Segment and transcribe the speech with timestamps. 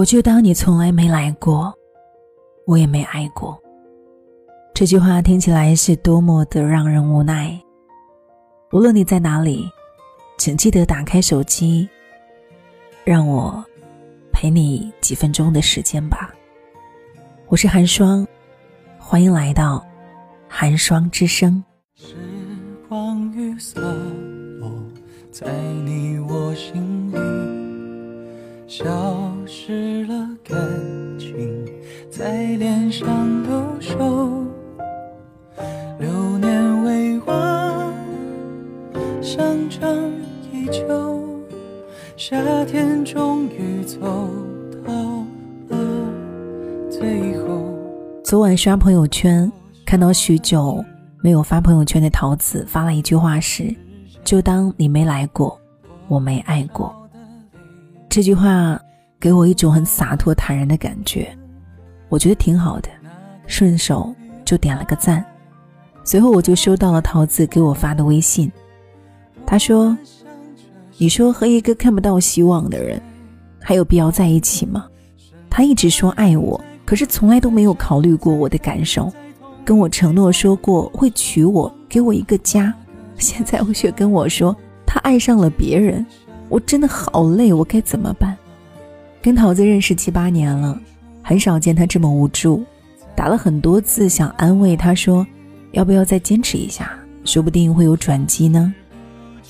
[0.00, 1.74] 我就当你从来没来过，
[2.66, 3.60] 我也没爱过。
[4.72, 7.60] 这句话听起来是多么的让人无奈。
[8.72, 9.68] 无论你在哪里，
[10.38, 11.86] 请记得打开手机，
[13.04, 13.62] 让我
[14.32, 16.34] 陪你几分钟的时间吧。
[17.48, 18.26] 我是寒霜，
[18.98, 19.84] 欢迎来到
[20.48, 21.62] 寒霜之声。
[21.94, 22.14] 时
[22.88, 24.72] 光雨洒落
[25.30, 25.52] 在
[25.84, 27.18] 你我心里，
[28.66, 29.89] 消失
[40.70, 41.20] 秋，
[42.16, 43.98] 夏天终于走
[44.86, 44.92] 到
[45.68, 45.78] 了
[46.88, 47.64] 最后。
[48.22, 49.50] 昨晚刷朋友圈，
[49.84, 50.82] 看到许久
[51.22, 53.74] 没有发朋友圈的桃子发了一句话是
[54.22, 55.60] ：“就当你没来过，
[56.06, 56.94] 我没爱过。”
[58.08, 58.80] 这句话
[59.18, 61.36] 给我一种很洒脱坦然的感觉，
[62.08, 62.88] 我觉得挺好的，
[63.48, 65.24] 顺手就点了个赞。
[66.04, 68.50] 随后我就收到了桃子给我发的微信，
[69.44, 69.96] 他说
[71.00, 73.00] ：“你说和一个看不到希望的人，
[73.58, 74.84] 还有必要在一起吗？
[75.48, 79.10] 他一直说爱我，可是从来都没有考虑过我的感受，
[79.64, 82.74] 跟我承诺说过会娶我，给我一个家，
[83.16, 84.54] 现在我却跟我说
[84.86, 86.04] 他爱上了别人，
[86.50, 88.36] 我真的好累，我该怎么办？”
[89.22, 90.78] 跟桃子认识七八年了，
[91.22, 92.62] 很少见他这么无助，
[93.16, 95.26] 打了很多字想安慰他说。
[95.72, 96.92] 要不要再坚持一下？
[97.24, 98.74] 说不定会有转机呢。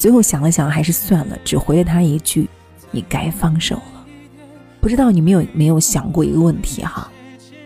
[0.00, 2.48] 最后想了想，还是算了，只回了他一句
[2.90, 4.06] ：“你该放手了。”
[4.80, 7.12] 不知道你们有没有想过一个问题哈？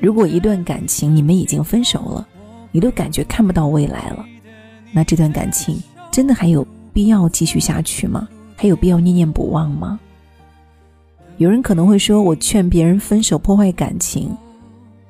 [0.00, 2.26] 如果一段感情你们已经分手了，
[2.72, 4.26] 你都感觉看不到未来了，
[4.90, 8.26] 那这段感情真的还有必要继续下去吗？
[8.56, 10.00] 还有必要念念不忘吗？
[11.36, 14.36] 有人可能会说：“我劝别人分手破坏感情，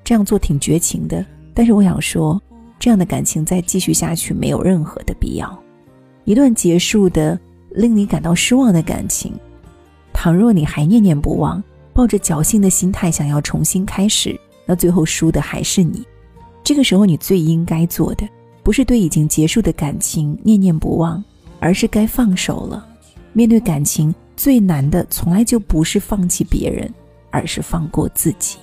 [0.04, 2.38] 这样做挺绝情的。”但是我想说。
[2.76, 5.63] 这样的感情再继续下去没有任何的必要。
[6.24, 7.38] 一段结束的
[7.70, 9.32] 令你感到失望的感情，
[10.12, 11.62] 倘若你还念念不忘，
[11.92, 16.04] 抱着侥幸的心态想要重新开始，那最后输的还是你。
[16.62, 18.26] 这个时候，你最应该做的，
[18.62, 21.22] 不是对已经结束的感情念念不忘，
[21.60, 22.86] 而是该放手了。
[23.34, 26.90] 面对感情最难的，从来就不是放弃别人，
[27.30, 28.56] 而是放过自己。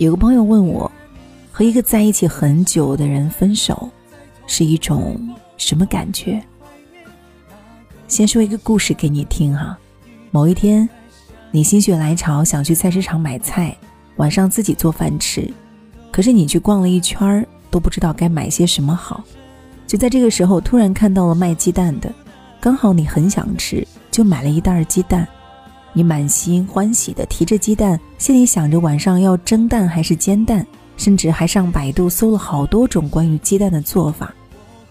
[0.00, 0.90] 有个朋友问我，
[1.52, 3.86] 和一个在一起很久的人分手，
[4.46, 5.14] 是一种
[5.58, 6.42] 什么感觉？
[8.08, 9.78] 先说一个故事给你听哈。
[10.30, 10.88] 某一天，
[11.50, 13.76] 你心血来潮想去菜市场买菜，
[14.16, 15.46] 晚上自己做饭吃，
[16.10, 19.22] 可是你去逛了一圈都不知道该买些什么好。
[19.86, 22.10] 就在这个时候，突然看到了卖鸡蛋的，
[22.58, 25.28] 刚好你很想吃，就买了一袋鸡蛋。
[25.92, 30.64] 你满心欢喜地提着鸡蛋，心里想着晚上要蒸蛋还是煎蛋，
[30.96, 34.32] 甚至还上百度搜了好多种关于鸡蛋的做法。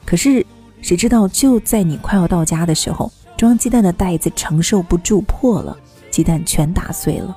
[0.06, 0.46] 可是
[0.82, 5.78] 谁知道，就在你快要到家的时候，装鸡蛋的袋子承受不住破了，
[6.12, 7.36] 鸡蛋全打碎了。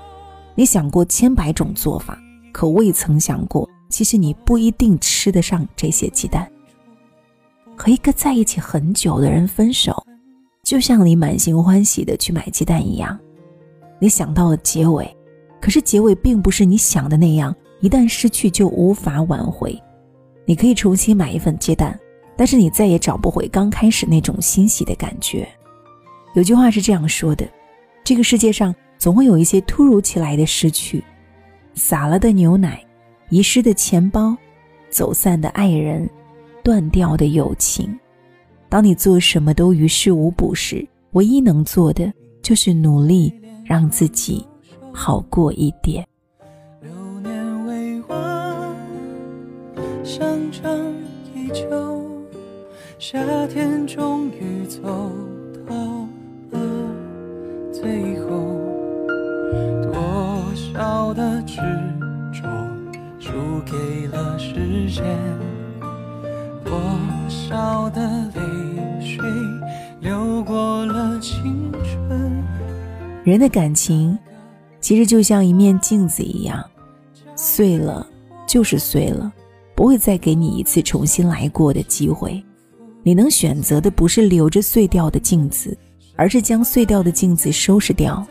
[0.54, 2.18] 你想过千百种做法，
[2.52, 6.50] 可未曾想过，其实你不一定吃得上这些鸡蛋。
[7.76, 10.04] 和一个在一起很久的人分手，
[10.62, 13.18] 就像你满心欢喜的去买鸡蛋一样。
[14.02, 15.08] 你想到了结尾，
[15.60, 19.80] 可是结尾并不是你想的那样，一旦失去就无法挽回。
[20.44, 21.96] 你可以重新买一份鸡蛋，
[22.36, 25.46] 但是你再也找不回刚开始那种欣喜的感觉。
[26.34, 27.48] 有句话是这样说的：
[28.02, 31.00] 这个世界上总会有一些突如其来的失去，
[31.76, 32.84] 洒了的牛奶，
[33.30, 34.36] 遗失的钱包，
[34.91, 36.10] 走散的爱人，
[36.64, 37.97] 断掉的友情。
[38.68, 42.12] 当你做什么都于事无补时，唯一能做的
[42.42, 43.32] 就是努力。
[43.64, 44.47] 让自己
[44.92, 46.06] 好过一点。
[46.80, 48.76] 流年未完，
[50.04, 50.22] 想
[50.53, 50.78] 象
[51.34, 52.04] 依旧，
[52.98, 54.80] 夏天终于走
[55.68, 55.74] 到
[56.50, 56.60] 了
[57.72, 58.30] 最后。
[59.82, 61.56] 多少的执
[62.32, 62.48] 着
[63.18, 63.32] 输
[63.66, 65.04] 给了时间，
[66.65, 66.72] 多
[67.28, 68.30] 少的
[73.24, 74.19] 人的感情，
[74.80, 76.63] 其实就像一面镜子一样，
[77.36, 78.04] 碎了
[78.48, 79.33] 就是碎了，
[79.77, 82.42] 不会再给你一次重新来过的机会。
[83.04, 85.77] 你能选择的不是留着碎掉的镜子，
[86.16, 88.27] 而是将碎掉的镜子收拾掉。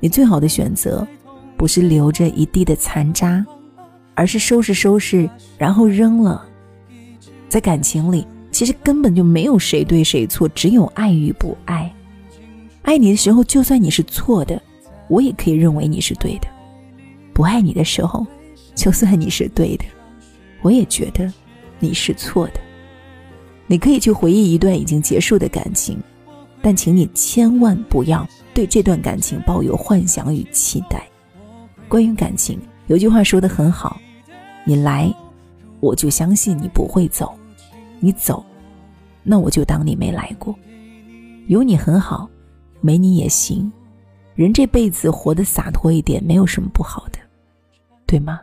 [0.00, 1.06] 你最好的选择，
[1.56, 3.44] 不是留着一地的残渣，
[4.14, 5.28] 而是收拾收拾，
[5.58, 6.46] 然后扔了。
[7.46, 11.94] 在感情里，其实根本就没有谁对谁错，只有爱与不爱。
[12.84, 14.60] 爱你的时候，就算你是错的，
[15.08, 16.46] 我也可以认为你是对的；
[17.32, 18.26] 不爱你的时候，
[18.74, 19.84] 就算你是对的，
[20.60, 21.32] 我也觉得
[21.80, 22.60] 你是错的。
[23.66, 25.98] 你可以去回忆一段已经结束的感情，
[26.60, 31.02] 但请你千万不要对这段感情抱有幻想与期待。
[31.88, 33.98] 关于感情，有句话说的很好
[34.66, 35.10] ：“你来，
[35.80, 37.34] 我就相信你不会走；
[37.98, 38.44] 你走，
[39.22, 40.54] 那我就当你没来过。
[41.46, 42.28] 有你很好，
[42.84, 43.72] 没你也行。
[44.34, 47.18] 人这辈子活得洒脱一点，没有什么不好的，
[48.04, 48.40] 对吗？”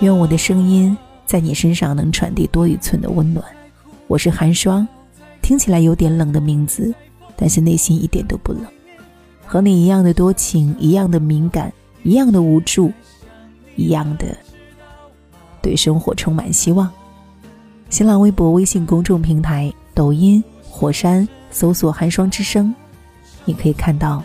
[0.00, 0.96] 愿我的声音
[1.26, 3.44] 在你身上能传递多一寸的温暖。
[4.06, 4.86] 我是寒霜，
[5.42, 6.94] 听起来有点冷的名字，
[7.34, 8.62] 但是内心一点都不冷。
[9.44, 11.72] 和你一样的多情，一样的敏感，
[12.04, 12.92] 一样的无助，
[13.74, 14.26] 一样的
[15.60, 16.88] 对生活充满希望。
[17.90, 22.72] 新浪微博、微信公众平台、抖音、火山搜索“寒霜之声”，
[23.44, 24.22] 你可以看到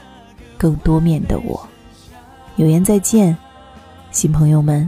[0.56, 1.68] 更多面的我。
[2.58, 3.36] 有缘再见，
[4.12, 4.88] 新朋友们。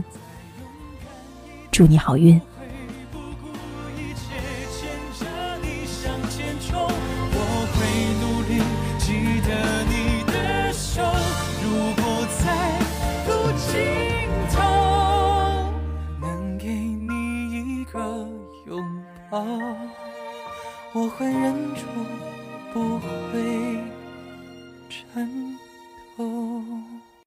[1.76, 2.40] 祝你好运。